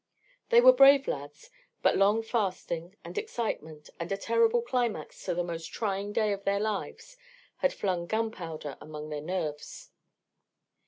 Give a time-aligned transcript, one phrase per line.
[0.49, 1.51] They were brave lads;
[1.83, 6.43] but long fasting, and excitement, and a terrible climax to the most trying day of
[6.43, 7.17] their lives,
[7.57, 9.91] had flung gunpowder among their nerves.